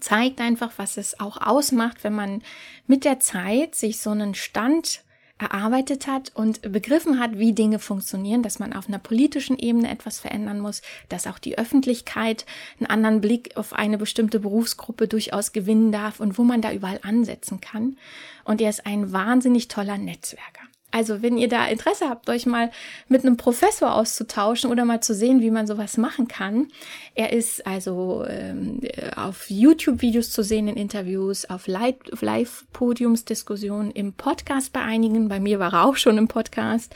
zeigt 0.00 0.40
einfach, 0.40 0.72
was 0.76 0.96
es 0.96 1.18
auch 1.20 1.38
ausmacht, 1.38 2.04
wenn 2.04 2.14
man 2.14 2.42
mit 2.86 3.04
der 3.04 3.20
Zeit 3.20 3.74
sich 3.74 4.00
so 4.00 4.10
einen 4.10 4.34
Stand 4.34 5.02
erarbeitet 5.42 6.06
hat 6.06 6.30
und 6.34 6.62
begriffen 6.72 7.18
hat, 7.18 7.36
wie 7.36 7.52
Dinge 7.52 7.78
funktionieren, 7.80 8.42
dass 8.42 8.60
man 8.60 8.72
auf 8.72 8.88
einer 8.88 8.98
politischen 8.98 9.58
Ebene 9.58 9.90
etwas 9.90 10.20
verändern 10.20 10.60
muss, 10.60 10.82
dass 11.08 11.26
auch 11.26 11.38
die 11.38 11.58
Öffentlichkeit 11.58 12.46
einen 12.78 12.86
anderen 12.86 13.20
Blick 13.20 13.56
auf 13.56 13.72
eine 13.72 13.98
bestimmte 13.98 14.38
Berufsgruppe 14.38 15.08
durchaus 15.08 15.52
gewinnen 15.52 15.90
darf 15.90 16.20
und 16.20 16.38
wo 16.38 16.44
man 16.44 16.62
da 16.62 16.72
überall 16.72 17.00
ansetzen 17.02 17.60
kann. 17.60 17.98
Und 18.44 18.60
er 18.60 18.70
ist 18.70 18.86
ein 18.86 19.12
wahnsinnig 19.12 19.68
toller 19.68 19.98
Netzwerker. 19.98 20.71
Also 20.92 21.22
wenn 21.22 21.38
ihr 21.38 21.48
da 21.48 21.66
Interesse 21.66 22.08
habt, 22.08 22.28
euch 22.28 22.44
mal 22.44 22.70
mit 23.08 23.24
einem 23.24 23.38
Professor 23.38 23.94
auszutauschen 23.94 24.70
oder 24.70 24.84
mal 24.84 25.00
zu 25.00 25.14
sehen, 25.14 25.40
wie 25.40 25.50
man 25.50 25.66
sowas 25.66 25.96
machen 25.96 26.28
kann. 26.28 26.68
Er 27.14 27.32
ist 27.32 27.66
also 27.66 28.26
ähm, 28.28 28.82
auf 29.16 29.50
YouTube-Videos 29.50 30.30
zu 30.30 30.44
sehen 30.44 30.68
in 30.68 30.76
Interviews, 30.76 31.46
auf 31.46 31.66
Live-Podiumsdiskussionen, 31.66 33.90
im 33.90 34.12
Podcast 34.12 34.74
bei 34.74 34.82
einigen. 34.82 35.28
Bei 35.28 35.40
mir 35.40 35.58
war 35.58 35.72
er 35.72 35.86
auch 35.86 35.96
schon 35.96 36.18
im 36.18 36.28
Podcast. 36.28 36.94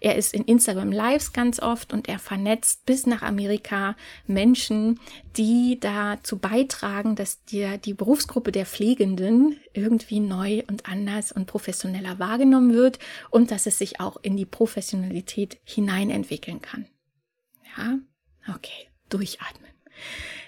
Er 0.00 0.16
ist 0.16 0.34
in 0.34 0.44
Instagram 0.44 0.92
Lives 0.92 1.32
ganz 1.32 1.58
oft 1.60 1.94
und 1.94 2.06
er 2.06 2.18
vernetzt 2.18 2.84
bis 2.84 3.06
nach 3.06 3.22
Amerika 3.22 3.96
Menschen, 4.26 5.00
die 5.38 5.78
dazu 5.80 6.38
beitragen, 6.38 7.14
dass 7.14 7.44
die, 7.44 7.78
die 7.78 7.94
Berufsgruppe 7.94 8.50
der 8.50 8.66
Pflegenden 8.66 9.58
irgendwie 9.72 10.18
neu 10.18 10.64
und 10.68 10.88
anders 10.88 11.30
und 11.30 11.46
professioneller 11.46 12.18
wahrgenommen 12.18 12.74
wird 12.74 12.98
und 13.30 13.52
dass 13.52 13.66
es 13.66 13.78
sich 13.78 14.00
auch 14.00 14.16
in 14.20 14.36
die 14.36 14.46
Professionalität 14.46 15.58
hineinentwickeln 15.64 16.60
kann. 16.60 16.86
Ja, 17.76 17.98
okay, 18.52 18.88
durchatmen. 19.08 19.70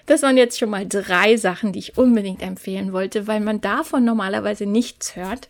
Das 0.07 0.23
waren 0.23 0.37
jetzt 0.37 0.59
schon 0.59 0.69
mal 0.69 0.87
drei 0.87 1.37
Sachen, 1.37 1.71
die 1.71 1.79
ich 1.79 1.97
unbedingt 1.97 2.41
empfehlen 2.41 2.91
wollte, 2.91 3.27
weil 3.27 3.39
man 3.39 3.61
davon 3.61 4.03
normalerweise 4.03 4.65
nichts 4.65 5.15
hört. 5.15 5.49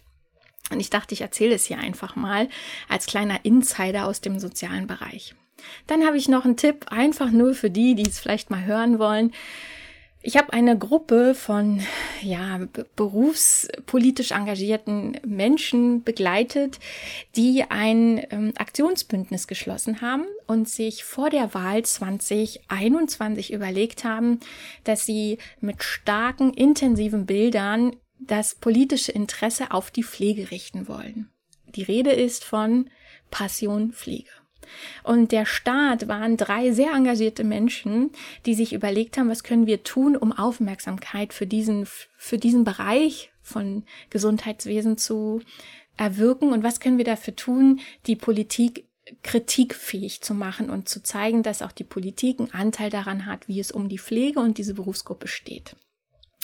Und 0.69 0.79
ich 0.79 0.91
dachte, 0.91 1.15
ich 1.15 1.21
erzähle 1.21 1.55
es 1.55 1.65
hier 1.65 1.79
einfach 1.79 2.15
mal 2.15 2.47
als 2.87 3.07
kleiner 3.07 3.43
Insider 3.43 4.05
aus 4.05 4.21
dem 4.21 4.39
sozialen 4.39 4.85
Bereich. 4.85 5.33
Dann 5.87 6.05
habe 6.05 6.17
ich 6.17 6.27
noch 6.27 6.45
einen 6.45 6.57
Tipp, 6.57 6.85
einfach 6.89 7.31
nur 7.31 7.53
für 7.53 7.69
die, 7.69 7.95
die 7.95 8.07
es 8.07 8.19
vielleicht 8.19 8.49
mal 8.49 8.65
hören 8.65 8.99
wollen. 8.99 9.31
Ich 10.23 10.37
habe 10.37 10.53
eine 10.53 10.77
Gruppe 10.77 11.33
von 11.33 11.81
ja, 12.21 12.59
berufspolitisch 12.95 14.31
engagierten 14.31 15.17
Menschen 15.25 16.03
begleitet, 16.03 16.79
die 17.35 17.63
ein 17.69 18.23
ähm, 18.29 18.53
Aktionsbündnis 18.55 19.47
geschlossen 19.47 20.01
haben 20.01 20.25
und 20.45 20.69
sich 20.69 21.03
vor 21.03 21.31
der 21.31 21.55
Wahl 21.55 21.83
2021 21.83 23.51
überlegt 23.51 24.03
haben, 24.03 24.39
dass 24.83 25.07
sie 25.07 25.39
mit 25.59 25.81
starken, 25.81 26.53
intensiven 26.53 27.25
Bildern 27.25 27.95
das 28.19 28.53
politische 28.53 29.11
Interesse 29.11 29.71
auf 29.71 29.89
die 29.89 30.03
Pflege 30.03 30.51
richten 30.51 30.87
wollen. 30.87 31.31
Die 31.73 31.83
Rede 31.83 32.11
ist 32.11 32.43
von 32.43 32.91
Passion 33.31 33.91
Pflege. 33.91 34.29
Und 35.03 35.31
der 35.31 35.45
Staat 35.45 36.07
waren 36.07 36.37
drei 36.37 36.71
sehr 36.71 36.93
engagierte 36.93 37.43
Menschen, 37.43 38.11
die 38.45 38.53
sich 38.53 38.73
überlegt 38.73 39.17
haben, 39.17 39.29
was 39.29 39.43
können 39.43 39.67
wir 39.67 39.83
tun, 39.83 40.15
um 40.15 40.31
Aufmerksamkeit 40.31 41.33
für 41.33 41.47
diesen, 41.47 41.87
für 42.17 42.37
diesen 42.37 42.63
Bereich 42.63 43.31
von 43.41 43.83
Gesundheitswesen 44.09 44.97
zu 44.97 45.41
erwirken 45.97 46.51
und 46.51 46.63
was 46.63 46.79
können 46.79 46.97
wir 46.97 47.05
dafür 47.05 47.35
tun, 47.35 47.79
die 48.07 48.15
Politik 48.15 48.85
kritikfähig 49.23 50.21
zu 50.21 50.33
machen 50.33 50.69
und 50.69 50.87
zu 50.87 51.03
zeigen, 51.03 51.43
dass 51.43 51.61
auch 51.61 51.71
die 51.71 51.83
Politik 51.83 52.39
einen 52.39 52.53
Anteil 52.53 52.89
daran 52.89 53.25
hat, 53.25 53.47
wie 53.47 53.59
es 53.59 53.71
um 53.71 53.89
die 53.89 53.99
Pflege 53.99 54.39
und 54.39 54.57
diese 54.57 54.73
Berufsgruppe 54.73 55.27
steht. 55.27 55.75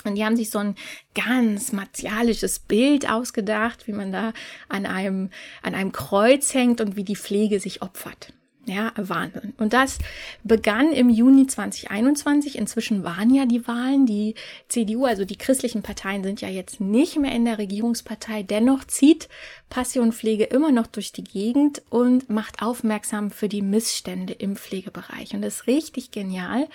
Und 0.03 0.15
die 0.15 0.23
haben 0.23 0.35
sich 0.37 0.49
so 0.49 0.59
ein 0.59 0.75
ganz 1.15 1.73
martialisches 1.73 2.59
Bild 2.59 3.09
ausgedacht, 3.09 3.87
wie 3.87 3.93
man 3.93 4.11
da 4.11 4.33
an 4.69 4.85
einem, 4.85 5.31
an 5.63 5.75
einem 5.75 5.91
Kreuz 5.91 6.53
hängt 6.53 6.81
und 6.81 6.95
wie 6.95 7.03
die 7.03 7.15
Pflege 7.15 7.59
sich 7.59 7.81
opfert. 7.81 8.33
Ja, 8.67 8.91
Wahnsinn. 8.97 9.53
Und 9.57 9.71
das 9.71 9.97
begann 10.43 10.91
im 10.91 11.09
Juni 11.09 11.47
2021. 11.47 12.57
Inzwischen 12.57 13.05
waren 13.05 13.33
ja 13.33 13.45
die 13.45 13.65
Wahlen. 13.65 14.05
Die 14.05 14.35
CDU, 14.67 15.05
also 15.05 15.23
die 15.23 15.37
christlichen 15.37 15.83
Parteien, 15.83 16.21
sind 16.21 16.41
ja 16.41 16.49
jetzt 16.49 16.81
nicht 16.81 17.17
mehr 17.17 17.31
in 17.31 17.45
der 17.45 17.59
Regierungspartei. 17.59 18.43
Dennoch 18.43 18.83
zieht 18.83 19.29
Passionpflege 19.69 20.45
immer 20.45 20.71
noch 20.71 20.87
durch 20.87 21.11
die 21.11 21.23
Gegend 21.23 21.81
und 21.89 22.29
macht 22.29 22.61
aufmerksam 22.61 23.31
für 23.31 23.49
die 23.49 23.61
Missstände 23.61 24.33
im 24.33 24.55
Pflegebereich. 24.55 25.33
Und 25.33 25.41
das 25.41 25.55
ist 25.55 25.67
richtig 25.67 26.11
genial. 26.11 26.67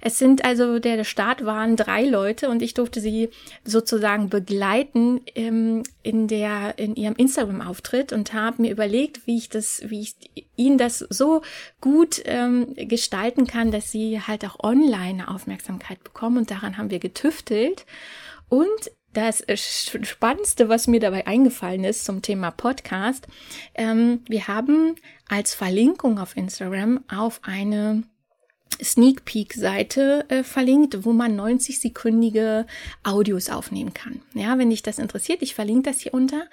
Es 0.00 0.18
sind 0.18 0.44
also, 0.44 0.80
der, 0.80 1.04
Start 1.04 1.44
waren 1.44 1.76
drei 1.76 2.04
Leute 2.04 2.48
und 2.48 2.60
ich 2.60 2.74
durfte 2.74 3.00
sie 3.00 3.28
sozusagen 3.64 4.30
begleiten 4.30 5.20
ähm, 5.34 5.84
in 6.02 6.26
der, 6.26 6.78
in 6.78 6.96
ihrem 6.96 7.14
Instagram-Auftritt 7.14 8.12
und 8.12 8.32
habe 8.32 8.62
mir 8.62 8.72
überlegt, 8.72 9.26
wie 9.26 9.36
ich 9.36 9.48
das, 9.48 9.82
wie 9.86 10.00
ich 10.00 10.16
ihnen 10.56 10.78
das 10.78 10.98
so 10.98 11.42
gut 11.80 12.20
ähm, 12.24 12.74
gestalten 12.76 13.46
kann, 13.46 13.70
dass 13.70 13.92
sie 13.92 14.20
halt 14.20 14.44
auch 14.44 14.58
online 14.58 15.28
Aufmerksamkeit 15.28 16.02
bekommen 16.02 16.38
und 16.38 16.50
daran 16.50 16.78
haben 16.78 16.90
wir 16.90 16.98
getüftelt 16.98 17.86
und 18.48 18.90
das 19.12 19.44
Spannendste, 20.02 20.68
was 20.68 20.86
mir 20.86 21.00
dabei 21.00 21.26
eingefallen 21.26 21.84
ist 21.84 22.04
zum 22.04 22.22
Thema 22.22 22.50
Podcast, 22.50 23.26
ähm, 23.74 24.20
wir 24.26 24.48
haben 24.48 24.96
als 25.28 25.54
Verlinkung 25.54 26.18
auf 26.18 26.36
Instagram 26.36 27.04
auf 27.08 27.40
eine 27.42 28.04
Sneak 28.82 29.24
Peek 29.24 29.54
Seite 29.54 30.24
äh, 30.28 30.42
verlinkt, 30.42 31.04
wo 31.04 31.12
man 31.12 31.38
90-sekündige 31.38 32.66
Audios 33.02 33.50
aufnehmen 33.50 33.94
kann. 33.94 34.22
Ja, 34.34 34.58
wenn 34.58 34.70
dich 34.70 34.82
das 34.82 34.98
interessiert, 34.98 35.42
ich 35.42 35.54
verlinke 35.54 35.90
das 35.90 36.00
hier 36.00 36.14
unter. 36.14 36.44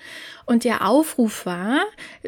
Und 0.45 0.63
der 0.63 0.87
Aufruf 0.87 1.45
war 1.45 1.81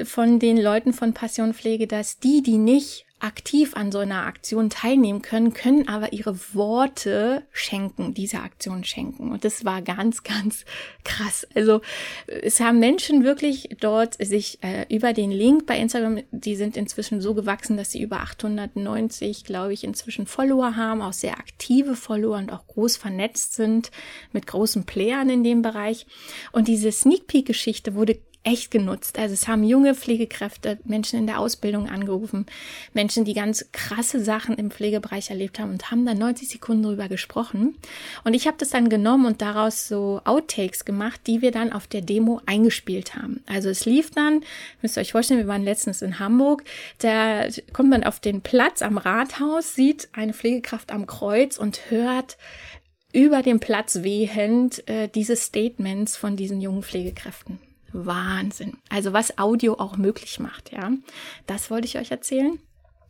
von 0.03 0.39
den 0.39 0.57
Leuten 0.57 0.93
von 0.93 1.13
Passionpflege, 1.13 1.87
dass 1.87 2.19
die, 2.19 2.41
die 2.41 2.57
nicht 2.57 3.05
aktiv 3.23 3.75
an 3.75 3.91
so 3.91 3.99
einer 3.99 4.25
Aktion 4.25 4.69
teilnehmen 4.69 5.21
können, 5.21 5.53
können 5.53 5.87
aber 5.87 6.13
ihre 6.13 6.37
Worte 6.53 7.43
schenken, 7.51 8.13
dieser 8.13 8.43
Aktion 8.43 8.83
schenken. 8.83 9.31
Und 9.31 9.45
das 9.45 9.63
war 9.65 9.81
ganz, 9.81 10.23
ganz 10.23 10.65
krass. 11.03 11.47
Also 11.53 11.81
es 12.27 12.59
haben 12.59 12.79
Menschen 12.79 13.23
wirklich 13.23 13.69
dort 13.79 14.15
sich 14.23 14.59
äh, 14.63 14.85
über 14.93 15.13
den 15.13 15.31
Link 15.31 15.65
bei 15.65 15.77
Instagram, 15.77 16.21
die 16.31 16.55
sind 16.55 16.77
inzwischen 16.77 17.21
so 17.21 17.33
gewachsen, 17.33 17.77
dass 17.77 17.91
sie 17.91 18.01
über 18.01 18.21
890, 18.21 19.43
glaube 19.43 19.73
ich, 19.73 19.83
inzwischen 19.83 20.25
Follower 20.25 20.75
haben, 20.75 21.01
auch 21.01 21.13
sehr 21.13 21.37
aktive 21.37 21.95
Follower 21.95 22.37
und 22.37 22.51
auch 22.51 22.65
groß 22.67 22.97
vernetzt 22.97 23.53
sind 23.53 23.91
mit 24.31 24.47
großen 24.47 24.85
Playern 24.85 25.29
in 25.29 25.43
dem 25.43 25.61
Bereich. 25.61 26.05
Und 26.51 26.67
diese 26.67 26.91
Sneak 26.91 27.27
Peek 27.27 27.45
Geschichte 27.45 27.95
wurde 27.95 28.19
echt 28.43 28.71
genutzt. 28.71 29.19
Also 29.19 29.33
es 29.33 29.47
haben 29.47 29.63
junge 29.63 29.93
Pflegekräfte, 29.93 30.79
Menschen 30.83 31.19
in 31.19 31.27
der 31.27 31.39
Ausbildung 31.39 31.87
angerufen, 31.87 32.47
Menschen, 32.93 33.23
die 33.23 33.35
ganz 33.35 33.67
krasse 33.71 34.23
Sachen 34.23 34.55
im 34.55 34.71
Pflegebereich 34.71 35.29
erlebt 35.29 35.59
haben 35.59 35.71
und 35.71 35.91
haben 35.91 36.05
dann 36.05 36.17
90 36.17 36.49
Sekunden 36.49 36.83
drüber 36.83 37.07
gesprochen. 37.07 37.75
Und 38.23 38.33
ich 38.33 38.47
habe 38.47 38.57
das 38.57 38.69
dann 38.69 38.89
genommen 38.89 39.25
und 39.25 39.41
daraus 39.41 39.87
so 39.87 40.21
Outtakes 40.25 40.85
gemacht, 40.85 41.21
die 41.27 41.41
wir 41.41 41.51
dann 41.51 41.71
auf 41.71 41.85
der 41.85 42.01
Demo 42.01 42.41
eingespielt 42.47 43.15
haben. 43.15 43.43
Also 43.45 43.69
es 43.69 43.85
lief 43.85 44.09
dann, 44.09 44.43
müsst 44.81 44.97
ihr 44.97 45.01
euch 45.01 45.11
vorstellen, 45.11 45.39
wir 45.39 45.47
waren 45.47 45.63
letztens 45.63 46.01
in 46.01 46.17
Hamburg, 46.17 46.63
da 46.97 47.45
kommt 47.73 47.89
man 47.89 48.03
auf 48.03 48.19
den 48.19 48.41
Platz 48.41 48.81
am 48.81 48.97
Rathaus, 48.97 49.75
sieht 49.75 50.09
eine 50.13 50.33
Pflegekraft 50.33 50.91
am 50.91 51.05
Kreuz 51.05 51.57
und 51.57 51.91
hört 51.91 52.37
über 53.13 53.43
den 53.43 53.59
Platz 53.59 54.01
wehend 54.01 54.87
äh, 54.87 55.09
diese 55.09 55.35
Statements 55.35 56.15
von 56.17 56.35
diesen 56.35 56.61
jungen 56.61 56.81
Pflegekräften. 56.81 57.59
Wahnsinn. 57.93 58.77
Also 58.89 59.13
was 59.13 59.37
Audio 59.37 59.75
auch 59.75 59.97
möglich 59.97 60.39
macht, 60.39 60.71
ja. 60.71 60.91
Das 61.47 61.69
wollte 61.69 61.87
ich 61.87 61.97
euch 61.97 62.11
erzählen. 62.11 62.59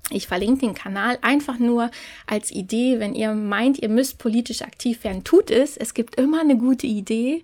Ich 0.10 0.28
verlinke 0.28 0.66
den 0.66 0.74
Kanal 0.74 1.18
einfach 1.22 1.60
nur 1.60 1.92
als 2.26 2.52
Idee, 2.52 3.00
wenn 3.00 3.16
ihr 3.16 3.34
meint, 3.34 3.80
ihr 3.80 3.90
müsst 3.90 4.18
politisch 4.18 4.62
aktiv 4.62 5.04
werden, 5.04 5.24
tut 5.24 5.52
es. 5.52 5.78
Es 5.78 5.94
gibt 5.94 6.16
immer 6.16 6.42
eine 6.42 6.58
gute 6.58 6.88
Idee 6.88 7.44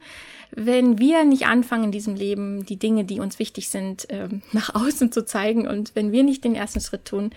wenn 0.52 0.98
wir 0.98 1.24
nicht 1.26 1.46
anfangen 1.46 1.86
in 1.86 1.92
diesem 1.92 2.16
Leben, 2.16 2.66
die 2.66 2.78
Dinge, 2.78 3.04
die 3.04 3.20
uns 3.20 3.40
wichtig 3.40 3.70
sind, 3.70 4.08
ähm, 4.10 4.42
nach 4.52 4.74
außen 4.76 5.12
zu 5.12 5.26
zeigen 5.26 5.68
und 5.68 5.96
wenn 5.96 6.12
wir 6.12 6.24
nicht 6.24 6.44
den 6.44 6.56
ersten 6.56 6.82
Schritt 6.82 7.06
tun, 7.06 7.32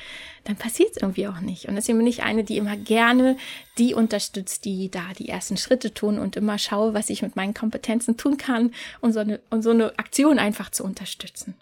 dann 0.45 0.57
passiert 0.57 0.91
es 0.93 1.03
irgendwie 1.03 1.29
auch 1.29 1.41
nicht. 1.41 1.67
Und 1.69 1.75
deswegen 1.75 1.99
bin 1.99 2.07
ich 2.07 2.23
eine, 2.23 2.45
die 2.45 2.57
immer 2.57 2.77
gerne 2.77 3.37
die 3.79 3.95
unterstützt, 3.95 4.65
die 4.65 4.91
da 4.91 5.03
die 5.19 5.29
ersten 5.29 5.57
Schritte 5.57 5.93
tun 5.93 6.19
und 6.19 6.37
immer 6.37 6.59
schaue, 6.59 6.95
was 6.95 7.11
ich 7.11 7.23
mit 7.23 7.37
meinen 7.37 7.55
Kompetenzen 7.55 8.17
tun 8.17 8.37
kann, 8.37 8.73
um 9.01 9.13
so 9.13 9.21
eine, 9.21 9.41
um 9.51 9.63
so 9.63 9.71
eine 9.71 9.99
Aktion 9.99 10.39
einfach 10.39 10.71
zu 10.71 10.85
unterstützen. 10.85 11.55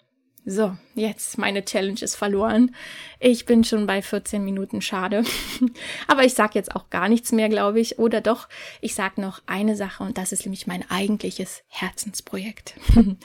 So, 0.45 0.75
jetzt 0.95 1.37
meine 1.37 1.63
Challenge 1.65 2.01
ist 2.01 2.15
verloren. 2.15 2.73
Ich 3.19 3.45
bin 3.45 3.63
schon 3.63 3.85
bei 3.85 4.01
14 4.01 4.43
Minuten, 4.43 4.81
schade. 4.81 5.23
Aber 6.07 6.23
ich 6.23 6.33
sage 6.33 6.53
jetzt 6.55 6.75
auch 6.75 6.89
gar 6.89 7.09
nichts 7.09 7.31
mehr, 7.31 7.49
glaube 7.49 7.79
ich. 7.79 7.99
Oder 7.99 8.21
doch, 8.21 8.47
ich 8.81 8.95
sage 8.95 9.21
noch 9.21 9.41
eine 9.45 9.75
Sache 9.75 10.03
und 10.03 10.17
das 10.17 10.31
ist 10.31 10.45
nämlich 10.45 10.65
mein 10.65 10.89
eigentliches 10.89 11.63
Herzensprojekt. 11.67 12.75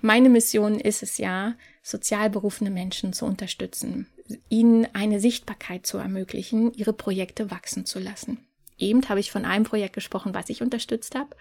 meine 0.00 0.28
Mission 0.28 0.78
ist 0.80 1.02
es 1.02 1.18
ja, 1.18 1.54
sozial 1.82 2.30
berufene 2.30 2.70
Menschen 2.70 3.12
zu 3.12 3.26
unterstützen, 3.26 4.08
ihnen 4.48 4.88
eine 4.92 5.20
Sichtbarkeit 5.20 5.86
zu 5.86 5.98
ermöglichen, 5.98 6.72
ihre 6.74 6.92
Projekte 6.92 7.50
wachsen 7.52 7.86
zu 7.86 8.00
lassen. 8.00 8.44
Eben 8.76 9.08
habe 9.08 9.20
ich 9.20 9.30
von 9.30 9.44
einem 9.44 9.64
Projekt 9.64 9.94
gesprochen, 9.94 10.34
was 10.34 10.50
ich 10.50 10.62
unterstützt 10.62 11.14
habe. 11.14 11.36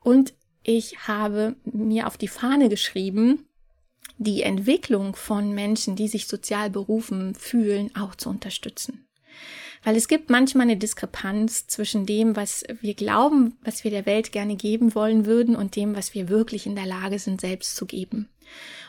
Und 0.00 0.34
ich 0.64 1.06
habe 1.06 1.54
mir 1.64 2.08
auf 2.08 2.18
die 2.18 2.28
Fahne 2.28 2.68
geschrieben, 2.68 3.45
die 4.18 4.42
Entwicklung 4.42 5.14
von 5.16 5.52
Menschen, 5.52 5.96
die 5.96 6.08
sich 6.08 6.26
sozial 6.26 6.70
berufen 6.70 7.34
fühlen, 7.34 7.94
auch 7.96 8.14
zu 8.14 8.30
unterstützen. 8.30 9.06
Weil 9.84 9.96
es 9.96 10.08
gibt 10.08 10.30
manchmal 10.30 10.64
eine 10.64 10.76
Diskrepanz 10.76 11.66
zwischen 11.66 12.06
dem, 12.06 12.34
was 12.34 12.64
wir 12.80 12.94
glauben, 12.94 13.56
was 13.62 13.84
wir 13.84 13.90
der 13.90 14.06
Welt 14.06 14.32
gerne 14.32 14.56
geben 14.56 14.94
wollen 14.94 15.26
würden 15.26 15.54
und 15.54 15.76
dem, 15.76 15.94
was 15.94 16.14
wir 16.14 16.28
wirklich 16.28 16.66
in 16.66 16.74
der 16.74 16.86
Lage 16.86 17.18
sind, 17.18 17.40
selbst 17.40 17.76
zu 17.76 17.86
geben. 17.86 18.28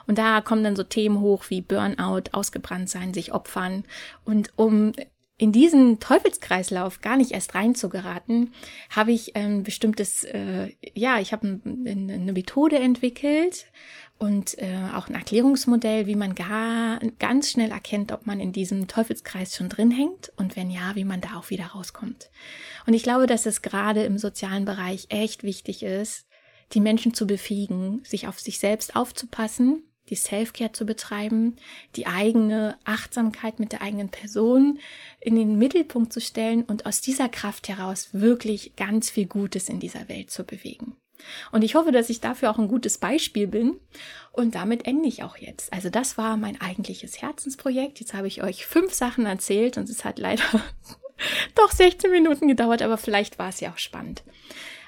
Und 0.08 0.18
da 0.18 0.42
kommen 0.42 0.64
dann 0.64 0.76
so 0.76 0.84
Themen 0.84 1.20
hoch 1.20 1.46
wie 1.50 1.62
Burnout, 1.62 2.32
ausgebrannt 2.32 2.90
sein, 2.90 3.14
sich 3.14 3.34
opfern. 3.34 3.84
Und 4.24 4.52
um 4.56 4.94
in 5.38 5.52
diesen 5.52 6.00
Teufelskreislauf 6.00 7.02
gar 7.02 7.16
nicht 7.16 7.32
erst 7.32 7.54
reinzugeraten, 7.54 8.54
habe 8.90 9.12
ich 9.12 9.36
ein 9.36 9.64
bestimmtes, 9.64 10.24
äh, 10.24 10.74
ja, 10.94 11.20
ich 11.20 11.32
habe 11.32 11.48
ein, 11.48 12.10
eine 12.10 12.34
Methode 12.34 12.80
entwickelt, 12.80 13.68
und 14.20 14.58
äh, 14.58 14.90
auch 14.96 15.08
ein 15.08 15.16
Erklärungsmodell, 15.16 16.08
wie 16.08 16.16
man 16.16 16.34
gar 16.34 17.00
ganz 17.20 17.52
schnell 17.52 17.72
erkennt, 17.72 18.12
ob 18.12 18.26
man 18.26 18.40
in 18.40 18.52
diesem 18.52 18.88
Teufelskreis 18.88 19.56
schon 19.56 19.70
drin 19.70 19.92
hängt 19.92 20.32
und 20.38 20.56
wenn 20.56 20.72
ja, 20.72 20.96
wie 20.96 21.04
man 21.04 21.22
da 21.22 21.38
auch 21.38 21.50
wieder 21.50 21.68
rauskommt. 21.68 22.30
Und 22.88 22.94
ich 22.94 23.04
glaube, 23.04 23.28
dass 23.28 23.46
es 23.46 23.62
gerade 23.62 24.04
im 24.04 24.18
sozialen 24.18 24.66
Bereich 24.66 25.08
echt 25.10 25.44
wichtig 25.44 25.84
ist, 25.84 26.26
die 26.74 26.82
Menschen 26.82 27.14
zu 27.14 27.28
befähigen, 27.28 28.04
sich 28.04 28.28
auf 28.28 28.40
sich 28.40 28.60
selbst 28.60 28.96
aufzupassen, 28.96 29.84
die 30.10 30.16
Self-Care 30.16 30.72
zu 30.72 30.86
betreiben, 30.86 31.56
die 31.96 32.08
eigene 32.08 32.78
Achtsamkeit 32.86 33.60
mit 33.60 33.72
der 33.72 33.82
eigenen 33.82 34.10
Person 34.10 34.80
in 35.20 35.36
den 35.36 35.58
Mittelpunkt 35.58 36.14
zu 36.14 36.22
stellen 36.22 36.64
und 36.64 36.86
aus 36.86 37.02
dieser 37.02 37.30
Kraft 37.30 37.68
heraus 37.68 38.10
wirklich 38.14 38.76
ganz 38.76 39.10
viel 39.10 39.26
Gutes 39.26 39.70
in 39.70 39.80
dieser 39.80 40.10
Welt 40.10 40.32
zu 40.32 40.44
bewegen. 40.44 40.96
Und 41.52 41.64
ich 41.64 41.76
hoffe, 41.76 41.92
dass 41.92 42.10
ich 42.10 42.22
dafür 42.22 42.52
auch 42.52 42.58
ein 42.58 42.68
gutes 42.68 42.98
Beispiel 42.98 43.48
bin. 43.48 43.80
Und 44.32 44.56
damit 44.56 44.86
ende 44.86 45.08
ich 45.08 45.24
auch 45.24 45.38
jetzt. 45.38 45.74
Also 45.74 45.90
das 45.90 46.18
war 46.18 46.38
mein 46.38 46.62
eigentliches 46.62 47.22
Herzensprojekt. 47.22 48.00
Jetzt 48.00 48.14
habe 48.14 48.28
ich 48.28 48.44
euch 48.44 48.66
fünf 48.66 48.94
Sachen 48.94 49.26
erzählt 49.26 49.78
und 49.78 49.90
es 49.90 50.06
hat 50.06 50.20
leider 50.20 50.44
doch 51.56 51.72
16 51.72 52.12
Minuten 52.12 52.48
gedauert, 52.48 52.82
aber 52.82 52.98
vielleicht 52.98 53.40
war 53.40 53.50
es 53.50 53.60
ja 53.60 53.72
auch 53.72 53.78
spannend. 53.78 54.24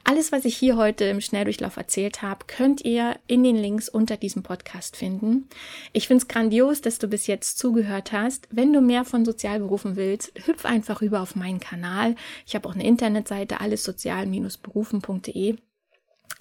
Alles, 0.03 0.31
was 0.31 0.45
ich 0.45 0.55
hier 0.57 0.77
heute 0.77 1.05
im 1.05 1.21
Schnelldurchlauf 1.21 1.77
erzählt 1.77 2.21
habe, 2.21 2.45
könnt 2.47 2.81
ihr 2.81 3.19
in 3.27 3.43
den 3.43 3.55
Links 3.55 3.89
unter 3.89 4.17
diesem 4.17 4.43
Podcast 4.43 4.95
finden. 4.95 5.47
Ich 5.93 6.07
finde 6.07 6.23
es 6.23 6.27
grandios, 6.27 6.81
dass 6.81 6.99
du 6.99 7.07
bis 7.07 7.27
jetzt 7.27 7.57
zugehört 7.57 8.11
hast. 8.11 8.47
Wenn 8.51 8.73
du 8.73 8.81
mehr 8.81 9.05
von 9.05 9.25
Sozialberufen 9.25 9.95
willst, 9.95 10.31
hüpf 10.45 10.65
einfach 10.65 11.01
rüber 11.01 11.21
auf 11.21 11.35
meinen 11.35 11.59
Kanal. 11.59 12.15
Ich 12.45 12.55
habe 12.55 12.67
auch 12.67 12.73
eine 12.73 12.85
Internetseite, 12.85 13.59
allessozial-berufen.de. 13.59 15.57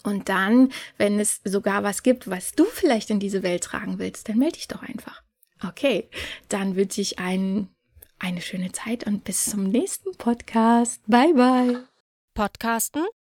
Und 0.04 0.28
dann, 0.28 0.70
wenn 0.96 1.18
es 1.18 1.40
sogar 1.44 1.82
was 1.82 2.02
gibt, 2.02 2.30
was 2.30 2.52
du 2.52 2.64
vielleicht 2.64 3.10
in 3.10 3.20
diese 3.20 3.42
Welt 3.42 3.64
tragen 3.64 3.98
willst, 3.98 4.28
dann 4.28 4.38
melde 4.38 4.54
dich 4.54 4.68
doch 4.68 4.82
einfach. 4.82 5.22
Okay, 5.66 6.08
dann 6.48 6.76
wünsche 6.76 7.00
ich 7.00 7.18
einen, 7.18 7.74
eine 8.18 8.40
schöne 8.40 8.72
Zeit 8.72 9.06
und 9.06 9.24
bis 9.24 9.46
zum 9.46 9.64
nächsten 9.64 10.12
Podcast. 10.16 11.02
Bye 11.06 11.34
bye. 11.34 11.84
Podcasten? 12.34 13.04